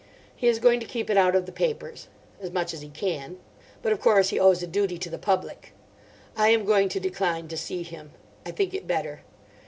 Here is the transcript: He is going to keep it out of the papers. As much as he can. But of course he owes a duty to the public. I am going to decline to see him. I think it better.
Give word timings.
He 0.35 0.47
is 0.47 0.57
going 0.57 0.79
to 0.79 0.87
keep 0.87 1.11
it 1.11 1.15
out 1.17 1.35
of 1.35 1.45
the 1.45 1.51
papers. 1.51 2.07
As 2.41 2.49
much 2.49 2.73
as 2.73 2.81
he 2.81 2.89
can. 2.89 3.37
But 3.83 3.91
of 3.93 4.01
course 4.01 4.29
he 4.29 4.39
owes 4.39 4.63
a 4.63 4.65
duty 4.65 4.97
to 4.97 5.11
the 5.11 5.19
public. 5.19 5.73
I 6.35 6.47
am 6.49 6.65
going 6.65 6.89
to 6.89 6.99
decline 6.99 7.47
to 7.49 7.55
see 7.55 7.83
him. 7.83 8.09
I 8.43 8.49
think 8.49 8.73
it 8.73 8.87
better. 8.87 9.21